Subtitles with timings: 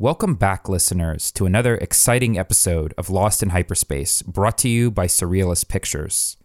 [0.00, 5.08] Welcome back, listeners, to another exciting episode of Lost in Hyperspace, brought to you by
[5.08, 6.36] Surrealist Pictures.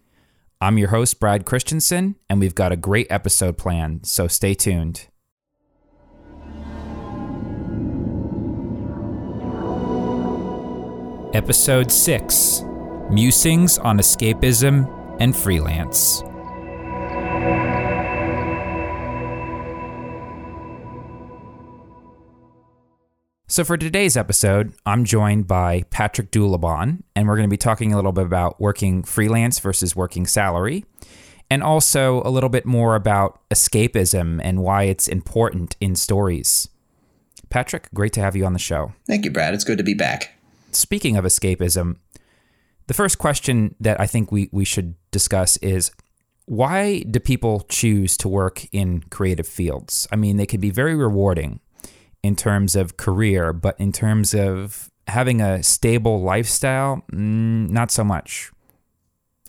[0.59, 5.05] I'm your host, Brad Christensen, and we've got a great episode planned, so stay tuned.
[11.35, 12.63] Episode 6
[13.11, 16.23] Musings on Escapism and Freelance.
[23.53, 27.93] So, for today's episode, I'm joined by Patrick Dulabon, and we're going to be talking
[27.93, 30.85] a little bit about working freelance versus working salary,
[31.51, 36.67] and also a little bit more about escapism and why it's important in stories.
[37.51, 38.93] Patrick, great to have you on the show.
[39.05, 39.53] Thank you, Brad.
[39.53, 40.33] It's good to be back.
[40.71, 41.97] Speaking of escapism,
[42.87, 45.91] the first question that I think we, we should discuss is
[46.45, 50.07] why do people choose to work in creative fields?
[50.11, 51.59] I mean, they can be very rewarding
[52.23, 58.03] in terms of career, but in terms of having a stable lifestyle, mm, not so
[58.03, 58.51] much.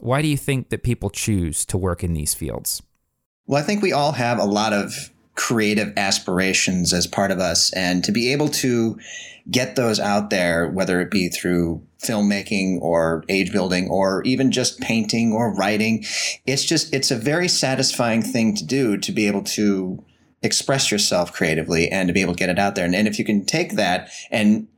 [0.00, 2.82] Why do you think that people choose to work in these fields?
[3.46, 7.72] Well, I think we all have a lot of creative aspirations as part of us,
[7.72, 8.98] and to be able to
[9.50, 14.80] get those out there, whether it be through filmmaking or age building or even just
[14.80, 16.04] painting or writing,
[16.46, 20.02] it's just, it's a very satisfying thing to do to be able to
[20.44, 22.84] express yourself creatively and to be able to get it out there.
[22.84, 24.68] And, and if you can take that and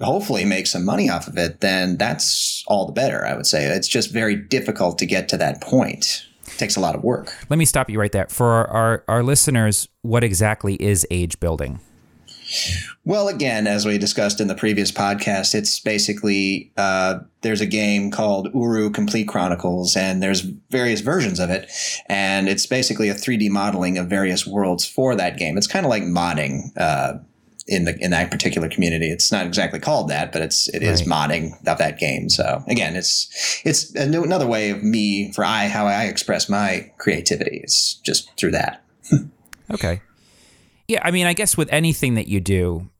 [0.00, 3.66] hopefully make some money off of it, then that's all the better, I would say.
[3.66, 6.26] It's just very difficult to get to that point.
[6.46, 7.32] It takes a lot of work.
[7.48, 8.26] Let me stop you right there.
[8.28, 11.80] For our, our, our listeners, what exactly is age building?
[13.04, 18.10] Well, again, as we discussed in the previous podcast, it's basically uh, there's a game
[18.10, 21.70] called Uru Complete Chronicles, and there's various versions of it,
[22.06, 25.56] and it's basically a 3D modeling of various worlds for that game.
[25.56, 26.70] It's kind of like modding.
[26.76, 27.18] Uh,
[27.68, 29.08] in the in that particular community.
[29.08, 30.90] It's not exactly called that, but it's it right.
[30.90, 32.28] is modding of that game.
[32.28, 37.60] So again, it's it's another way of me for I how I express my creativity.
[37.62, 38.84] It's just through that.
[39.70, 40.00] okay.
[40.92, 42.90] Yeah, I mean, I guess with anything that you do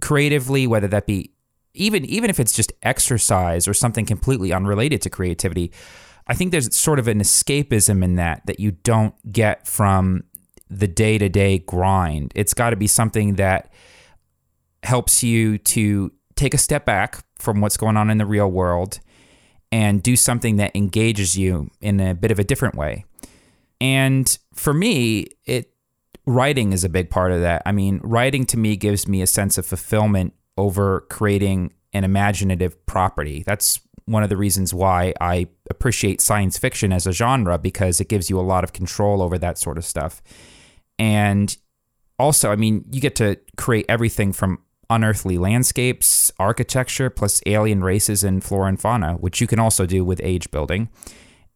[0.00, 1.30] creatively, whether that be
[1.72, 5.70] even even if it's just exercise or something completely unrelated to creativity,
[6.26, 10.24] I think there's sort of an escapism in that that you don't get from
[10.68, 12.32] the day-to-day grind.
[12.34, 13.72] It's got to be something that
[14.82, 18.98] helps you to take a step back from what's going on in the real world
[19.70, 23.04] and do something that engages you in a bit of a different way.
[23.80, 25.70] And for me, it
[26.26, 27.62] writing is a big part of that.
[27.66, 32.84] I mean, writing to me gives me a sense of fulfillment over creating an imaginative
[32.86, 33.42] property.
[33.46, 38.08] That's one of the reasons why I appreciate science fiction as a genre because it
[38.08, 40.22] gives you a lot of control over that sort of stuff.
[40.98, 41.56] And
[42.18, 44.58] also, I mean, you get to create everything from
[44.90, 50.04] unearthly landscapes, architecture, plus alien races and flora and fauna, which you can also do
[50.04, 50.88] with age building.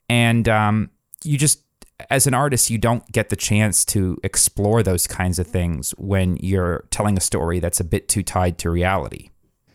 [0.08, 0.90] And um,
[1.22, 1.62] you just
[2.10, 6.36] as an artist, you don't get the chance to explore those kinds of things when
[6.38, 9.30] you're telling a story that's a bit too tied to reality.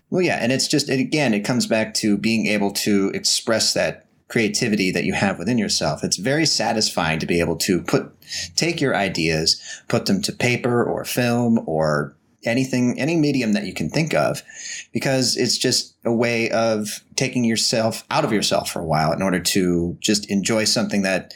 [0.09, 3.73] Well, yeah, and it's just it, again, it comes back to being able to express
[3.73, 6.03] that creativity that you have within yourself.
[6.03, 8.12] It's very satisfying to be able to put
[8.56, 13.73] take your ideas, put them to paper or film or anything any medium that you
[13.73, 14.44] can think of
[14.91, 19.22] because it's just a way of taking yourself out of yourself for a while in
[19.22, 21.33] order to just enjoy something that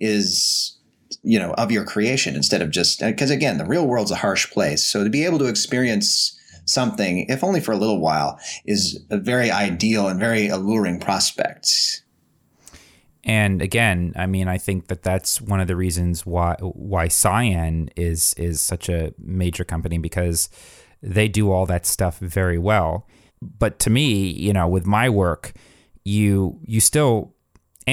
[0.00, 0.76] is
[1.22, 4.16] you know of your creation instead of just uh, because again the real world's a
[4.16, 4.82] harsh place.
[4.84, 9.18] So to be able to experience something if only for a little while is a
[9.18, 12.02] very ideal and very alluring prospect.
[13.24, 17.90] And again i mean i think that that's one of the reasons why why Cyan
[17.96, 20.48] is is such a major company because
[21.02, 23.06] they do all that stuff very well.
[23.42, 25.52] But to me you know with my work
[26.04, 27.34] you you still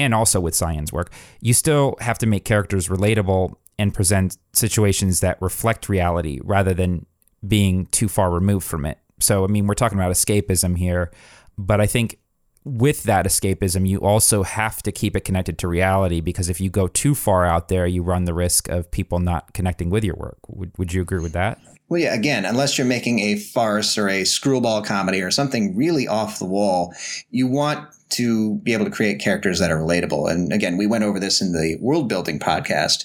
[0.04, 5.20] and also with Cyan's work, you still have to make characters relatable and present situations
[5.20, 7.06] that reflect reality rather than
[7.46, 8.98] being too far removed from it.
[9.20, 11.10] So, I mean, we're talking about escapism here,
[11.56, 12.18] but I think
[12.64, 16.70] with that escapism, you also have to keep it connected to reality because if you
[16.70, 20.16] go too far out there, you run the risk of people not connecting with your
[20.16, 20.38] work.
[20.48, 21.58] Would, would you agree with that?
[21.88, 26.06] Well, yeah, again, unless you're making a farce or a screwball comedy or something really
[26.06, 26.94] off the wall,
[27.30, 30.30] you want to be able to create characters that are relatable.
[30.30, 33.04] And again, we went over this in the world building podcast.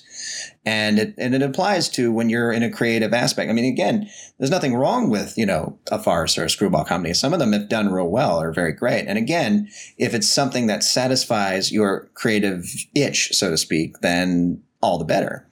[0.65, 3.50] And it, and it applies to when you're in a creative aspect.
[3.50, 7.13] I mean, again, there's nothing wrong with, you know, a farce or a screwball comedy.
[7.13, 9.06] Some of them have done real well or very great.
[9.07, 12.65] And again, if it's something that satisfies your creative
[12.95, 15.45] itch, so to speak, then all the better.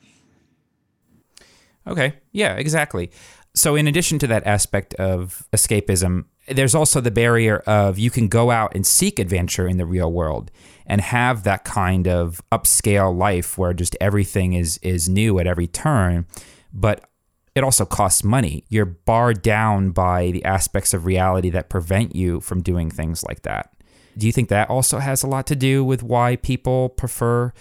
[1.88, 2.14] Okay.
[2.32, 3.12] Yeah, exactly.
[3.54, 8.28] So, in addition to that aspect of escapism, there's also the barrier of you can
[8.28, 10.52] go out and seek adventure in the real world
[10.86, 15.68] and have that kind of upscale life where just everything is is new at every
[15.68, 16.26] turn,
[16.74, 17.10] but
[17.56, 18.64] it also costs money.
[18.70, 23.42] You're barred down by the aspects of reality that prevent you from doing things like
[23.42, 23.74] that.
[24.18, 27.52] Do you think that also has a lot to do with why people prefer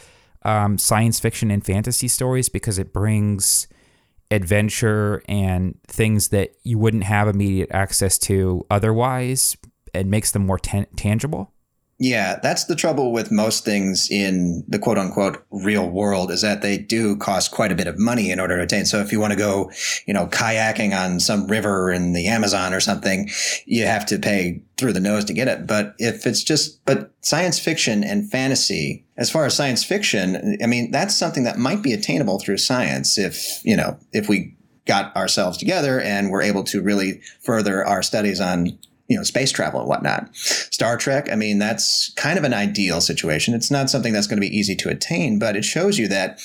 [0.43, 3.67] um, science fiction and fantasy stories because it brings
[4.31, 9.57] adventure and things that you wouldn't have immediate access to otherwise
[9.95, 11.53] and makes them more tan- tangible?
[12.03, 16.63] Yeah, that's the trouble with most things in the quote unquote real world is that
[16.63, 18.87] they do cost quite a bit of money in order to attain.
[18.87, 19.71] So if you want to go,
[20.07, 23.29] you know, kayaking on some river in the Amazon or something,
[23.67, 25.67] you have to pay through the nose to get it.
[25.67, 30.67] But if it's just, but science fiction and fantasy, as far as science fiction, I
[30.67, 34.57] mean, that's something that might be attainable through science if, you know, if we
[34.87, 38.79] got ourselves together and we're able to really further our studies on
[39.11, 40.35] you know space travel and whatnot.
[40.37, 43.53] Star Trek, I mean, that's kind of an ideal situation.
[43.53, 46.41] It's not something that's going to be easy to attain, but it shows you that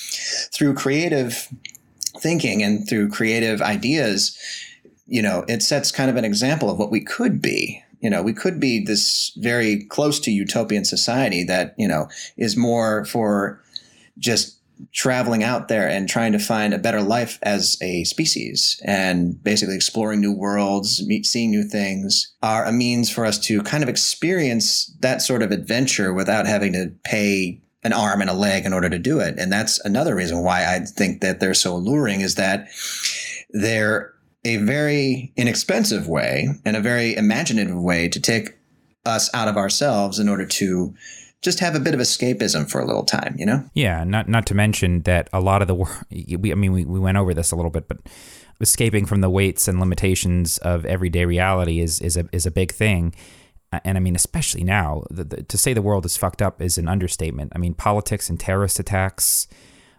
[0.52, 1.48] through creative
[2.18, 4.36] thinking and through creative ideas,
[5.06, 7.82] you know, it sets kind of an example of what we could be.
[8.00, 12.56] You know, we could be this very close to utopian society that, you know, is
[12.56, 13.62] more for
[14.18, 14.58] just
[14.92, 19.74] traveling out there and trying to find a better life as a species and basically
[19.74, 23.88] exploring new worlds, meet, seeing new things are a means for us to kind of
[23.88, 28.72] experience that sort of adventure without having to pay an arm and a leg in
[28.72, 29.38] order to do it.
[29.38, 32.68] And that's another reason why I think that they're so alluring is that
[33.50, 34.12] they're
[34.44, 38.56] a very inexpensive way and a very imaginative way to take
[39.04, 40.94] us out of ourselves in order to
[41.42, 43.64] just have a bit of escapism for a little time, you know?
[43.74, 46.06] Yeah, not not to mention that a lot of the work.
[46.10, 47.98] We, I mean, we, we went over this a little bit, but
[48.60, 52.72] escaping from the weights and limitations of everyday reality is is a is a big
[52.72, 53.14] thing.
[53.84, 56.78] And I mean, especially now, the, the, to say the world is fucked up is
[56.78, 57.52] an understatement.
[57.54, 59.48] I mean, politics and terrorist attacks,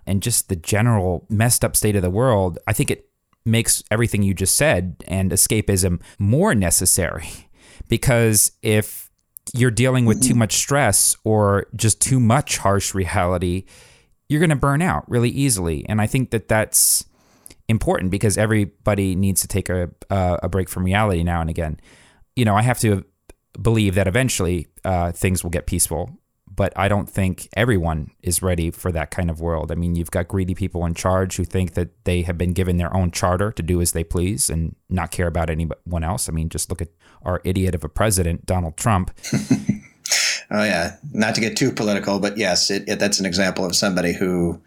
[0.05, 2.57] and just the general messed up state of the world.
[2.65, 3.09] I think it
[3.45, 7.29] makes everything you just said and escapism more necessary
[7.87, 9.06] because if
[9.53, 13.65] you're dealing with too much stress or just too much harsh reality,
[14.29, 15.85] you're going to burn out really easily.
[15.87, 17.05] And I think that that's
[17.67, 21.79] important because everybody needs to take a, a break from reality now and again.
[22.35, 23.03] You know, I have to
[23.61, 26.17] believe that eventually uh, things will get peaceful
[26.57, 29.71] but I don't think everyone is ready for that kind of world.
[29.71, 32.77] I mean, you've got greedy people in charge who think that they have been given
[32.77, 36.27] their own charter to do as they please and not care about anyone else.
[36.27, 36.89] I mean, just look at
[37.21, 39.11] our idiot of a president, Donald Trump.
[40.51, 43.75] oh yeah, not to get too political, but yes, it, it, that's an example of
[43.75, 44.59] somebody who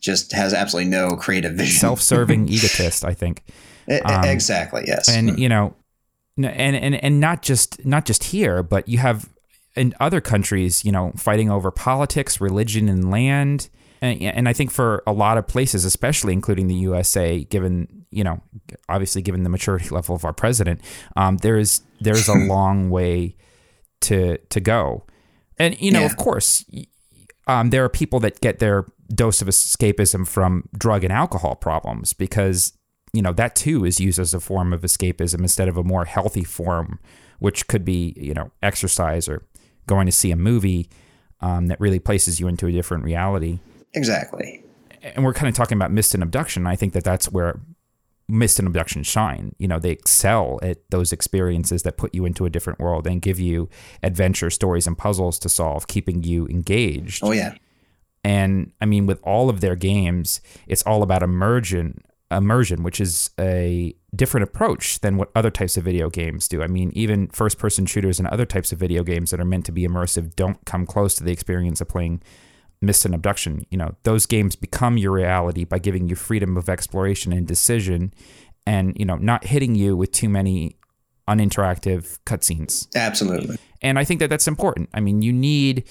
[0.00, 1.78] just has absolutely no creative vision.
[1.78, 3.44] Self-serving egotist, I think.
[4.06, 4.84] Um, exactly.
[4.86, 5.10] Yes.
[5.10, 5.74] And you know,
[6.38, 9.28] and and and not just not just here, but you have
[9.76, 13.68] in other countries, you know, fighting over politics, religion, and land.
[14.00, 18.22] And, and I think for a lot of places, especially including the USA, given you
[18.22, 18.40] know,
[18.88, 20.80] obviously given the maturity level of our president,
[21.16, 23.36] um, there's there's a long way
[24.02, 25.04] to to go.
[25.58, 26.06] And you know, yeah.
[26.06, 26.64] of course,
[27.46, 32.12] um, there are people that get their dose of escapism from drug and alcohol problems
[32.12, 32.72] because
[33.12, 36.04] you know that too is used as a form of escapism instead of a more
[36.04, 37.00] healthy form,
[37.40, 39.42] which could be you know exercise or
[39.86, 40.88] going to see a movie
[41.40, 43.58] um, that really places you into a different reality.
[43.92, 44.64] Exactly.
[45.02, 46.66] And we're kind of talking about Myst and Obduction.
[46.66, 47.60] I think that that's where
[48.28, 49.54] Myst and Obduction shine.
[49.58, 53.20] You know, they excel at those experiences that put you into a different world and
[53.20, 53.68] give you
[54.02, 57.22] adventure stories and puzzles to solve, keeping you engaged.
[57.22, 57.54] Oh yeah.
[58.24, 63.30] And I mean, with all of their games, it's all about immersion immersion, which is
[63.38, 66.62] a different approach than what other types of video games do.
[66.62, 69.66] I mean, even first person shooters and other types of video games that are meant
[69.66, 72.22] to be immersive don't come close to the experience of playing
[72.80, 73.66] Myst and Obduction.
[73.70, 78.12] You know, those games become your reality by giving you freedom of exploration and decision
[78.66, 80.76] and, you know, not hitting you with too many
[81.28, 82.86] uninteractive cutscenes.
[82.94, 83.56] Absolutely.
[83.82, 84.90] And I think that that's important.
[84.94, 85.84] I mean, you need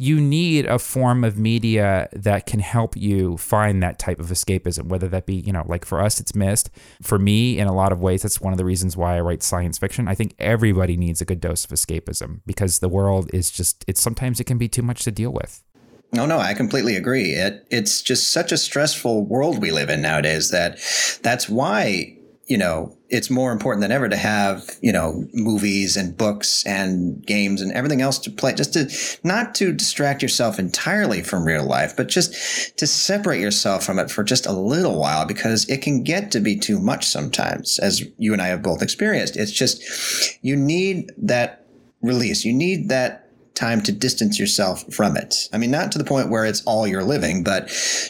[0.00, 4.86] you need a form of media that can help you find that type of escapism,
[4.86, 6.70] whether that be, you know, like for us, it's Myst.
[7.02, 9.42] For me, in a lot of ways, that's one of the reasons why I write
[9.42, 10.06] science fiction.
[10.06, 14.00] I think everybody needs a good dose of escapism because the world is just, it's
[14.00, 15.64] sometimes it can be too much to deal with.
[16.12, 17.32] No, no, I completely agree.
[17.32, 20.78] It, it's just such a stressful world we live in nowadays that
[21.22, 22.17] that's why
[22.48, 27.24] you know, it's more important than ever to have, you know, movies and books and
[27.26, 28.90] games and everything else to play, just to
[29.22, 34.10] not to distract yourself entirely from real life, but just to separate yourself from it
[34.10, 38.02] for just a little while because it can get to be too much sometimes, as
[38.16, 39.36] you and I have both experienced.
[39.36, 41.66] It's just, you need that
[42.00, 42.46] release.
[42.46, 45.48] You need that time to distance yourself from it.
[45.52, 47.68] I mean, not to the point where it's all you're living, but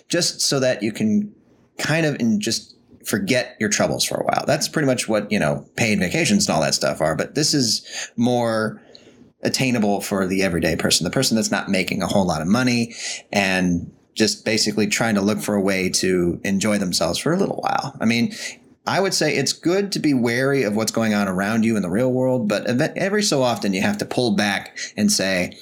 [0.09, 1.35] just so that you can
[1.79, 2.77] kind of in just
[3.09, 4.45] forget your troubles for a while.
[4.47, 7.17] That's pretty much what, you know, paid vacations and all that stuff are.
[7.17, 8.83] But this is more
[9.43, 12.95] attainable for the everyday person, the person that's not making a whole lot of money
[13.33, 17.57] and just basically trying to look for a way to enjoy themselves for a little
[17.57, 17.97] while.
[18.01, 18.35] I mean,
[18.87, 21.83] I would say it's good to be wary of what's going on around you in
[21.83, 25.57] the real world, but every so often you have to pull back and say,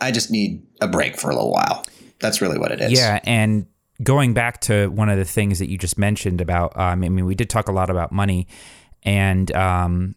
[0.00, 1.86] I just need a break for a little while.
[2.20, 2.92] That's really what it is.
[2.92, 3.20] Yeah.
[3.24, 3.66] And
[4.02, 7.24] going back to one of the things that you just mentioned about, um, I mean,
[7.24, 8.46] we did talk a lot about money
[9.02, 10.14] and, um,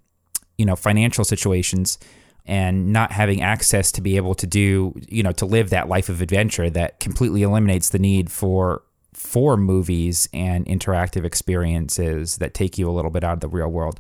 [0.57, 1.97] you know, financial situations
[2.45, 6.09] and not having access to be able to do, you know, to live that life
[6.09, 8.83] of adventure that completely eliminates the need for
[9.13, 13.67] for movies and interactive experiences that take you a little bit out of the real
[13.67, 13.99] world.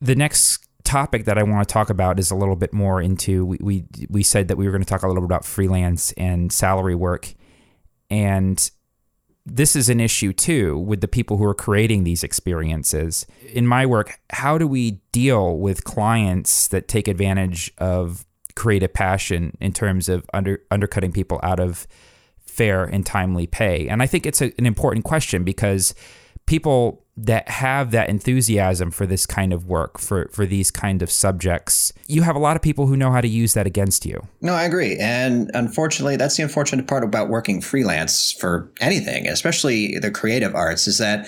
[0.00, 3.46] The next topic that I want to talk about is a little bit more into
[3.46, 6.12] we we, we said that we were going to talk a little bit about freelance
[6.12, 7.34] and salary work
[8.10, 8.70] and
[9.46, 13.26] this is an issue too with the people who are creating these experiences.
[13.52, 18.24] In my work, how do we deal with clients that take advantage of
[18.56, 21.86] creative passion in terms of under undercutting people out of
[22.38, 23.88] fair and timely pay?
[23.88, 25.94] And I think it's a, an important question because
[26.46, 31.10] people that have that enthusiasm for this kind of work for for these kind of
[31.10, 34.26] subjects you have a lot of people who know how to use that against you.
[34.40, 34.96] No i agree.
[34.98, 40.86] And unfortunately that's the unfortunate part about working freelance for anything especially the creative arts
[40.86, 41.26] is that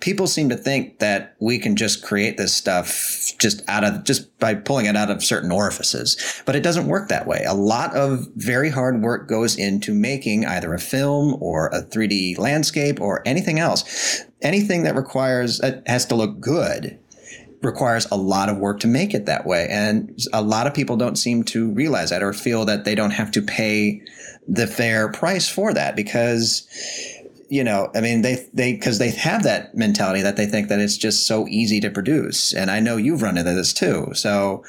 [0.00, 4.38] people seem to think that we can just create this stuff just out of just
[4.38, 6.42] by pulling it out of certain orifices.
[6.46, 7.44] But it doesn't work that way.
[7.46, 12.38] A lot of very hard work goes into making either a film or a 3d
[12.38, 16.98] landscape or anything else anything that requires uh, has to look good
[17.62, 19.66] requires a lot of work to make it that way.
[19.68, 23.10] And a lot of people don't seem to realize that or feel that they don't
[23.10, 24.02] have to pay
[24.46, 26.66] the fair price for that because
[27.50, 30.78] you know i mean they they because they have that mentality that they think that
[30.78, 32.54] it's just so easy to produce.
[32.54, 34.12] And i know you've run into this too.
[34.14, 34.64] So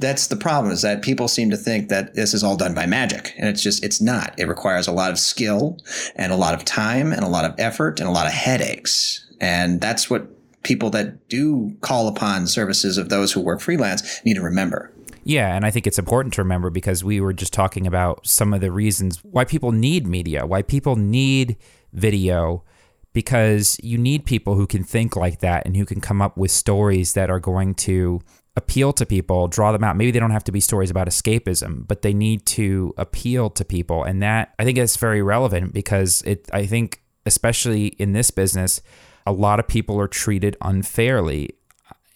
[0.00, 2.86] that's the problem is that people seem to think that this is all done by
[2.86, 4.34] magic and it's just it's not.
[4.38, 5.78] It requires a lot of skill
[6.16, 9.26] and a lot of time and a lot of effort and a lot of headaches.
[9.40, 10.28] And that's what
[10.62, 14.92] people that do call upon services of those who work freelance need to remember.
[15.22, 18.54] Yeah, and I think it's important to remember because we were just talking about some
[18.54, 21.56] of the reasons why people need media, why people need
[21.92, 22.64] video,
[23.12, 26.50] because you need people who can think like that and who can come up with
[26.50, 28.20] stories that are going to
[28.56, 29.96] appeal to people, draw them out.
[29.96, 33.64] Maybe they don't have to be stories about escapism, but they need to appeal to
[33.64, 34.04] people.
[34.04, 38.82] And that I think is very relevant because it I think especially in this business,
[39.26, 41.50] a lot of people are treated unfairly.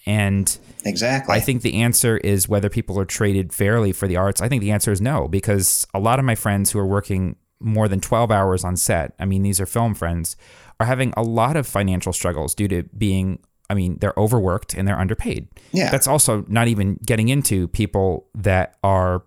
[0.07, 1.35] And exactly.
[1.35, 4.41] I think the answer is whether people are treated fairly for the arts.
[4.41, 7.37] I think the answer is no, because a lot of my friends who are working
[7.61, 10.37] more than 12 hours on set, I mean, these are film friends,
[10.81, 13.39] are having a lot of financial struggles due to being
[13.71, 15.49] I mean, they're overworked and they're underpaid.
[15.73, 15.91] Yeah.
[15.91, 19.23] That's also not even getting into people that are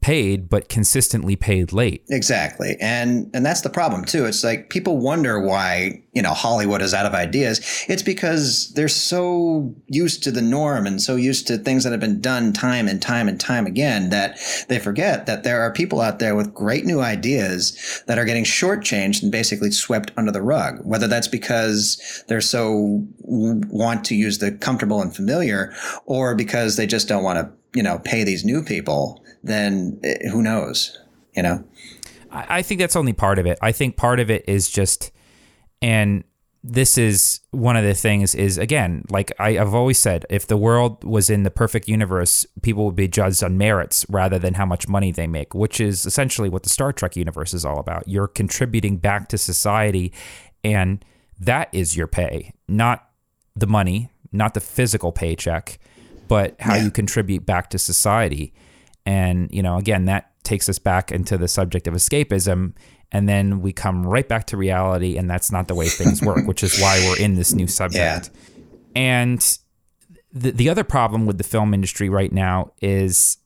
[0.00, 2.04] paid but consistently paid late.
[2.10, 2.76] Exactly.
[2.80, 4.24] And and that's the problem too.
[4.24, 7.84] It's like people wonder why, you know, Hollywood is out of ideas.
[7.88, 12.00] It's because they're so used to the norm and so used to things that have
[12.00, 14.38] been done time and time and time again that
[14.68, 18.44] they forget that there are people out there with great new ideas that are getting
[18.44, 20.80] shortchanged and basically swept under the rug.
[20.84, 25.72] Whether that's because they're so want to use the comfortable and familiar
[26.04, 30.28] or because they just don't want to, you know, pay these new people then eh,
[30.30, 30.98] who knows?
[31.34, 31.64] You know.
[32.30, 33.58] I think that's only part of it.
[33.62, 35.10] I think part of it is just,
[35.80, 36.22] and
[36.62, 40.56] this is one of the things is again, like I, have always said, if the
[40.56, 44.66] world was in the perfect universe, people would be judged on merits rather than how
[44.66, 48.08] much money they make, which is essentially what the Star Trek universe is all about.
[48.08, 50.12] You're contributing back to society,
[50.64, 51.04] and
[51.38, 53.08] that is your pay, not
[53.54, 55.78] the money, not the physical paycheck,
[56.26, 56.84] but how yeah.
[56.84, 58.52] you contribute back to society.
[59.06, 62.74] And, you know, again, that takes us back into the subject of escapism.
[63.12, 66.46] And then we come right back to reality, and that's not the way things work,
[66.46, 68.30] which is why we're in this new subject.
[68.34, 68.60] Yeah.
[68.96, 69.58] And
[70.32, 73.38] the, the other problem with the film industry right now is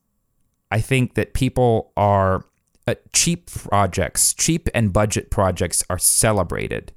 [0.71, 2.45] I think that people are
[2.89, 6.93] uh, cheap projects, cheap and budget projects are celebrated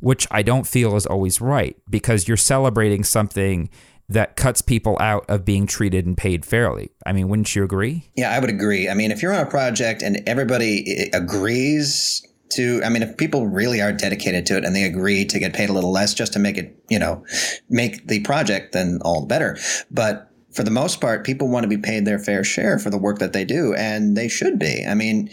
[0.00, 3.70] which I don't feel is always right because you're celebrating something
[4.08, 6.90] that cuts people out of being treated and paid fairly.
[7.04, 8.10] I mean, wouldn't you agree?
[8.14, 8.88] Yeah, I would agree.
[8.88, 13.16] I mean, if you're on a project and everybody eh, agrees to i mean if
[13.16, 16.14] people really are dedicated to it and they agree to get paid a little less
[16.14, 17.24] just to make it you know
[17.68, 19.58] make the project then all the better
[19.90, 22.98] but for the most part people want to be paid their fair share for the
[22.98, 25.28] work that they do and they should be i mean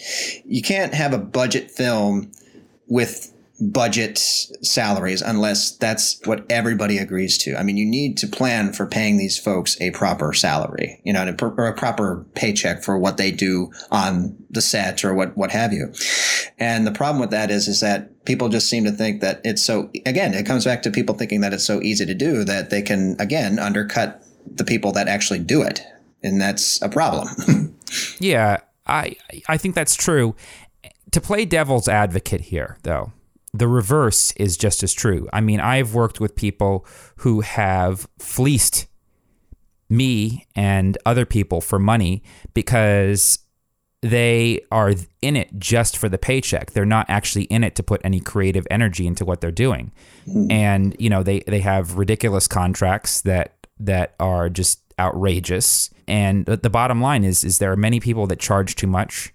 [0.45, 2.31] you can't have a budget film
[2.87, 3.32] with
[3.71, 7.55] budget salaries unless that's what everybody agrees to.
[7.55, 11.35] I mean, you need to plan for paying these folks a proper salary, you know,
[11.41, 15.71] or a proper paycheck for what they do on the set or what, what have
[15.71, 15.93] you.
[16.57, 19.63] And the problem with that is, is that people just seem to think that it's
[19.63, 22.69] so, again, it comes back to people thinking that it's so easy to do that
[22.69, 25.81] they can, again, undercut the people that actually do it.
[26.21, 27.75] And that's a problem.
[28.19, 29.15] yeah, I,
[29.47, 30.35] I think that's true.
[31.11, 33.11] To play devil's advocate here, though,
[33.53, 35.29] the reverse is just as true.
[35.31, 36.85] I mean, I've worked with people
[37.17, 38.87] who have fleeced
[39.89, 43.39] me and other people for money because
[44.01, 46.71] they are in it just for the paycheck.
[46.71, 49.93] They're not actually in it to put any creative energy into what they're doing.
[50.27, 50.51] Mm.
[50.51, 55.91] And, you know, they they have ridiculous contracts that that are just outrageous.
[56.07, 59.33] And the bottom line is is there are many people that charge too much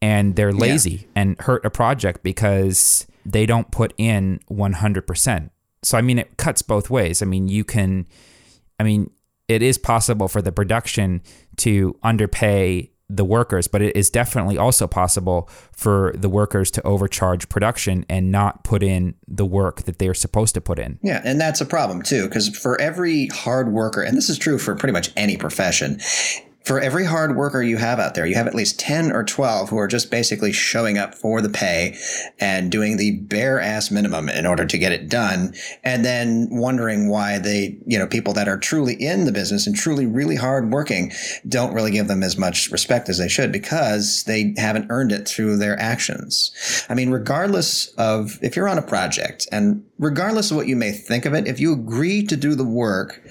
[0.00, 1.06] and they're lazy yeah.
[1.16, 5.50] and hurt a project because they don't put in 100%.
[5.82, 7.22] So, I mean, it cuts both ways.
[7.22, 8.06] I mean, you can,
[8.80, 9.10] I mean,
[9.46, 11.22] it is possible for the production
[11.58, 17.48] to underpay the workers, but it is definitely also possible for the workers to overcharge
[17.48, 20.98] production and not put in the work that they are supposed to put in.
[21.02, 24.58] Yeah, and that's a problem too, because for every hard worker, and this is true
[24.58, 25.98] for pretty much any profession,
[26.68, 29.70] for every hard worker you have out there, you have at least 10 or 12
[29.70, 31.96] who are just basically showing up for the pay
[32.38, 35.54] and doing the bare ass minimum in order to get it done.
[35.82, 39.74] And then wondering why they, you know, people that are truly in the business and
[39.74, 41.10] truly really hard working
[41.48, 45.26] don't really give them as much respect as they should because they haven't earned it
[45.26, 46.84] through their actions.
[46.90, 50.92] I mean, regardless of if you're on a project and regardless of what you may
[50.92, 53.22] think of it, if you agree to do the work,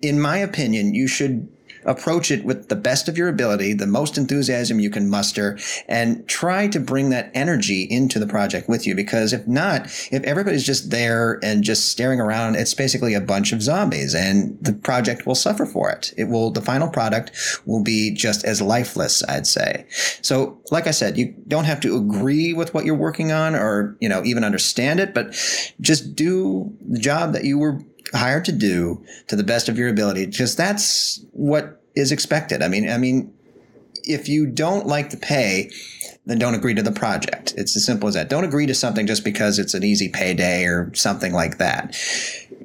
[0.00, 1.48] in my opinion, you should
[1.84, 6.26] approach it with the best of your ability, the most enthusiasm you can muster, and
[6.28, 8.94] try to bring that energy into the project with you.
[8.94, 13.52] Because if not, if everybody's just there and just staring around, it's basically a bunch
[13.52, 16.12] of zombies and the project will suffer for it.
[16.16, 17.32] It will, the final product
[17.66, 19.86] will be just as lifeless, I'd say.
[20.22, 23.96] So, like I said, you don't have to agree with what you're working on or,
[24.00, 25.32] you know, even understand it, but
[25.80, 27.80] just do the job that you were
[28.12, 32.62] hired to do to the best of your ability because that's what is expected.
[32.62, 33.32] I mean, I mean,
[34.04, 35.70] if you don't like the pay,
[36.26, 37.54] then don't agree to the project.
[37.56, 38.28] It's as simple as that.
[38.28, 41.96] Don't agree to something just because it's an easy payday or something like that.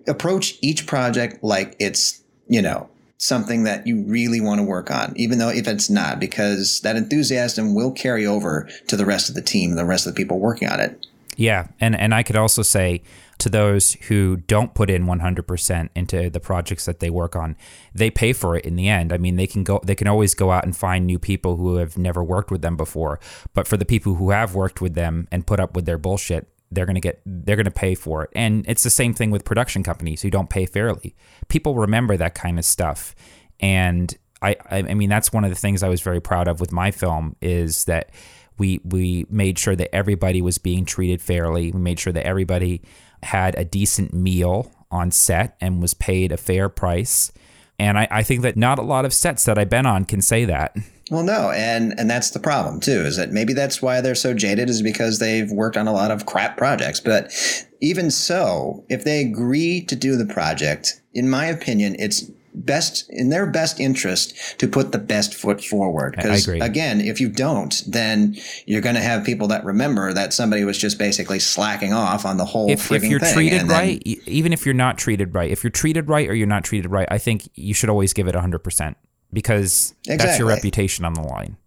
[0.08, 5.14] Approach each project like it's, you know, something that you really want to work on,
[5.16, 9.36] even though if it's not, because that enthusiasm will carry over to the rest of
[9.36, 11.06] the team, the rest of the people working on it.
[11.38, 13.02] Yeah, and and I could also say
[13.44, 17.58] to those who don't put in 100% into the projects that they work on.
[17.94, 19.12] They pay for it in the end.
[19.12, 21.76] I mean they can go they can always go out and find new people who
[21.76, 23.20] have never worked with them before
[23.54, 26.48] but for the people who have worked with them and put up with their bullshit
[26.72, 28.30] they're going to get they're going to pay for it.
[28.34, 31.16] And it's the same thing with production companies who don't pay fairly.
[31.50, 33.14] People remember that kind of stuff.
[33.60, 36.72] And i i mean that's one of the things i was very proud of with
[36.72, 38.10] my film is that
[38.58, 41.72] we we made sure that everybody was being treated fairly.
[41.72, 42.82] We made sure that everybody
[43.26, 47.32] had a decent meal on set and was paid a fair price.
[47.80, 50.22] And I, I, think that not a lot of sets that I've been on can
[50.22, 50.76] say that.
[51.12, 53.02] Well, no, and and that's the problem too.
[53.02, 56.12] Is that maybe that's why they're so jaded is because they've worked on a lot
[56.12, 57.00] of crap projects.
[57.00, 57.34] But
[57.82, 62.32] even so, if they agree to do the project, in my opinion, it's
[62.66, 66.16] best in their best interest to put the best foot forward.
[66.16, 70.64] Because again, if you don't, then you're going to have people that remember that somebody
[70.64, 72.70] was just basically slacking off on the whole.
[72.70, 73.34] If, if you're thing.
[73.34, 76.64] treated right, even if you're not treated right, if you're treated right or you're not
[76.64, 78.98] treated right, I think you should always give it 100 percent
[79.32, 80.26] because exactly.
[80.26, 81.58] that's your reputation on the line.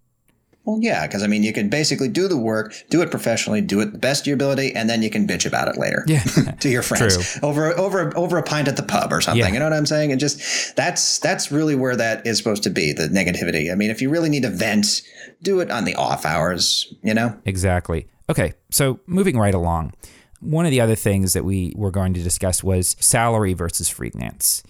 [0.66, 3.80] Well, yeah, because I mean, you can basically do the work, do it professionally, do
[3.80, 6.04] it the best of your ability, and then you can bitch about it later.
[6.08, 6.22] Yeah,
[6.60, 7.48] to your friends True.
[7.48, 9.38] over over over a pint at the pub or something.
[9.38, 9.52] Yeah.
[9.52, 10.10] You know what I'm saying?
[10.10, 13.70] And just that's that's really where that is supposed to be the negativity.
[13.70, 15.02] I mean, if you really need to vent,
[15.40, 16.92] do it on the off hours.
[17.04, 17.38] You know?
[17.44, 18.08] Exactly.
[18.28, 19.94] Okay, so moving right along.
[20.40, 24.64] One of the other things that we were going to discuss was salary versus freelance.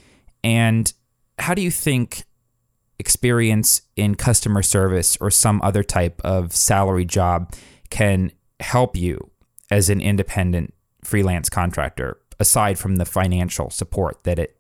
[0.45, 0.93] And
[1.39, 2.25] how do you think
[2.99, 7.53] experience in customer service or some other type of salary job
[7.91, 9.31] can help you
[9.71, 14.57] as an independent freelance contractor aside from the financial support that it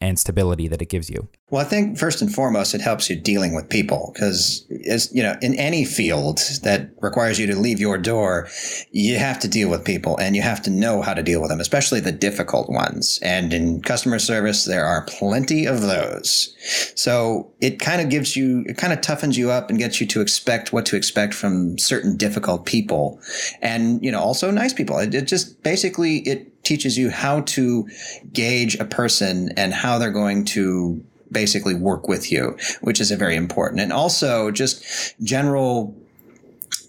[0.00, 1.28] and stability that it gives you?
[1.48, 5.22] Well, I think first and foremost, it helps you dealing with people because, as you
[5.22, 8.48] know, in any field that requires you to leave your door,
[8.90, 11.50] you have to deal with people and you have to know how to deal with
[11.50, 13.20] them, especially the difficult ones.
[13.22, 16.52] And in customer service, there are plenty of those.
[16.96, 20.06] So it kind of gives you, it kind of toughens you up and gets you
[20.08, 23.20] to expect what to expect from certain difficult people,
[23.62, 24.98] and you know, also nice people.
[24.98, 27.88] It, it just basically it teaches you how to
[28.32, 33.16] gauge a person and how they're going to basically work with you, which is a
[33.16, 33.80] very important.
[33.80, 34.84] And also just
[35.22, 35.94] general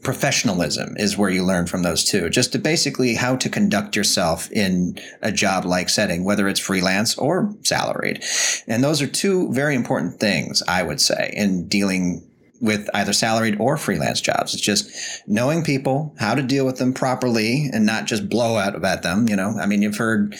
[0.03, 2.29] professionalism is where you learn from those two.
[2.29, 7.17] Just to basically how to conduct yourself in a job like setting, whether it's freelance
[7.17, 8.23] or salaried.
[8.67, 12.26] And those are two very important things, I would say, in dealing
[12.61, 14.53] with either salaried or freelance jobs.
[14.53, 14.89] It's just
[15.27, 19.27] knowing people, how to deal with them properly and not just blow out at them.
[19.29, 20.35] You know, I mean, you've heard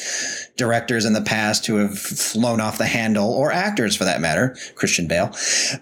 [0.55, 4.55] directors in the past who have flown off the handle or actors for that matter,
[4.75, 5.33] Christian Bale,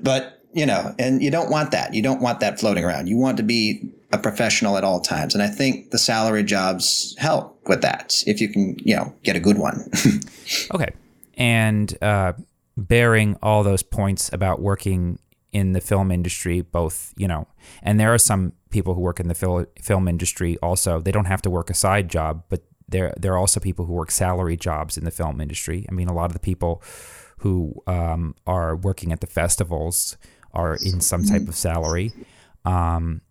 [0.02, 1.94] but you know, and you don't want that.
[1.94, 3.08] You don't want that floating around.
[3.08, 5.34] You want to be a professional at all times.
[5.34, 9.36] And I think the salary jobs help with that if you can, you know, get
[9.36, 9.90] a good one.
[10.74, 10.94] okay.
[11.36, 12.34] And, uh,
[12.78, 15.20] bearing all those points about working
[15.56, 17.48] in the film industry, both, you know,
[17.82, 21.00] and there are some people who work in the fil- film industry also.
[21.00, 23.94] They don't have to work a side job, but there there are also people who
[23.94, 25.86] work salary jobs in the film industry.
[25.90, 26.84] I mean, a lot of the people
[27.38, 30.18] who um, are working at the festivals
[30.54, 32.12] are in some type of salary.
[32.66, 33.22] Um,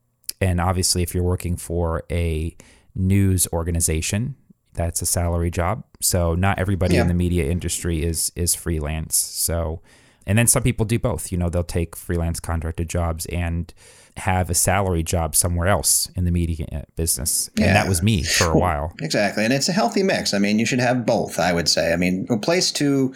[0.41, 2.57] and obviously, if you're working for a
[2.95, 4.37] news organization,
[4.73, 5.85] that's a salary job.
[6.01, 7.03] So not everybody yeah.
[7.03, 9.15] in the media industry is is freelance.
[9.15, 9.83] So
[10.27, 11.33] and then some people do both.
[11.33, 13.73] You know, they'll take freelance contracted jobs and
[14.17, 17.51] have a salary job somewhere else in the media business.
[17.57, 17.75] And yeah.
[17.75, 18.93] that was me for a while.
[19.01, 19.45] Exactly.
[19.45, 20.33] And it's a healthy mix.
[20.33, 21.93] I mean, you should have both, I would say.
[21.93, 23.13] I mean, a place to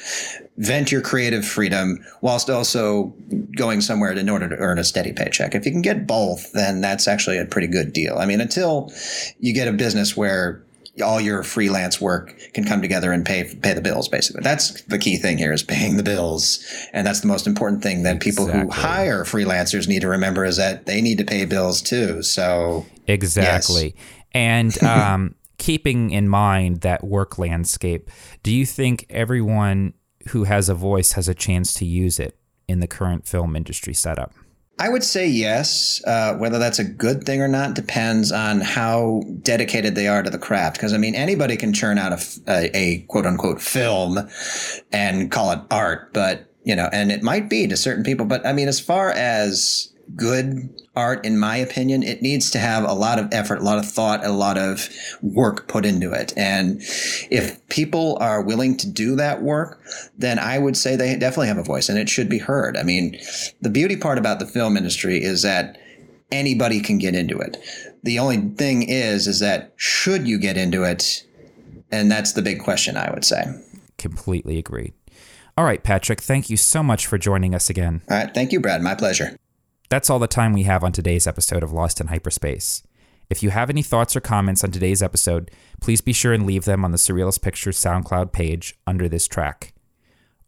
[0.57, 3.14] vent your creative freedom whilst also
[3.57, 5.55] going somewhere in order to earn a steady paycheck.
[5.55, 8.18] If you can get both, then that's actually a pretty good deal.
[8.18, 8.90] I mean, until
[9.38, 10.64] you get a business where
[11.03, 14.43] all your freelance work can come together and pay pay the bills basically.
[14.43, 16.65] That's the key thing here is paying the bills.
[16.93, 18.75] And that's the most important thing that people exactly.
[18.75, 22.23] who hire freelancers need to remember is that they need to pay bills too.
[22.23, 23.95] So exactly.
[23.97, 24.05] yes.
[24.33, 28.11] and um, keeping in mind that work landscape
[28.43, 29.93] do you think everyone
[30.29, 33.93] who has a voice has a chance to use it in the current film industry
[33.93, 34.33] setup
[34.79, 36.03] I would say yes.
[36.07, 40.31] Uh, whether that's a good thing or not depends on how dedicated they are to
[40.31, 40.77] the craft.
[40.77, 44.19] Because I mean, anybody can churn out a, a, a, quote unquote film
[44.93, 48.27] and call it art, but you know, and it might be to certain people.
[48.27, 52.85] But I mean, as far as good art, in my opinion, it needs to have
[52.85, 54.88] a lot of effort, a lot of thought, a lot of
[55.23, 56.33] work put into it.
[56.37, 56.81] And
[57.31, 59.81] if people are willing to do that work,
[60.16, 62.77] then I would say they definitely have a voice and it should be heard.
[62.77, 63.18] I mean,
[63.61, 65.79] the beauty part about the film industry is that
[66.33, 67.57] anybody can get into it.
[68.03, 71.25] The only thing is, is that should you get into it?
[71.90, 73.44] And that's the big question, I would say.
[73.97, 74.92] Completely agree.
[75.57, 78.03] All right, Patrick, thank you so much for joining us again.
[78.09, 78.33] All right.
[78.33, 78.81] Thank you, Brad.
[78.81, 79.37] My pleasure.
[79.88, 82.83] That's all the time we have on today's episode of Lost in Hyperspace.
[83.31, 86.66] If you have any thoughts or comments on today's episode, please be sure and leave
[86.66, 89.72] them on the Surrealist Pictures SoundCloud page under this track.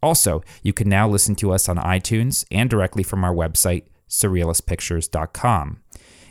[0.03, 5.81] Also, you can now listen to us on iTunes and directly from our website, surrealistpictures.com.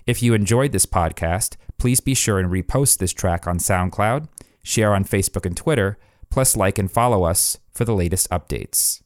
[0.06, 4.28] If you enjoyed this podcast, please be sure and repost this track on SoundCloud,
[4.64, 5.98] share on Facebook and Twitter,
[6.30, 9.02] plus like and follow us for the latest updates.